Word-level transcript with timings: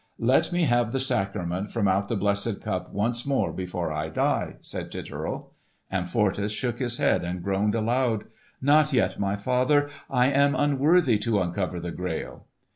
"Let 0.17 0.51
me 0.51 0.63
have 0.63 0.93
the 0.93 0.99
sacrament 0.99 1.69
from 1.69 1.87
out 1.87 2.07
the 2.07 2.15
blessed 2.15 2.59
Cup 2.63 2.91
once 2.91 3.23
more 3.23 3.53
before 3.53 3.93
I 3.93 4.09
die," 4.09 4.55
said 4.61 4.91
Titurel. 4.91 5.51
Amfortas 5.91 6.49
shook 6.49 6.79
his 6.79 6.97
head 6.97 7.23
and 7.23 7.43
groaned 7.43 7.75
aloud. 7.75 8.23
"Not 8.59 8.93
yet, 8.93 9.19
my 9.19 9.35
father! 9.35 9.89
I 10.09 10.25
am 10.31 10.55
unworthy 10.55 11.19
to 11.19 11.39
uncover 11.39 11.79
the 11.79 11.91
Grail!" 11.91 12.47